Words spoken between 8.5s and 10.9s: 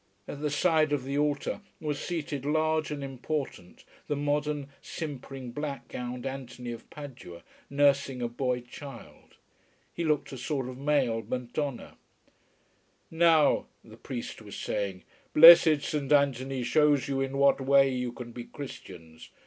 child. He looked a sort of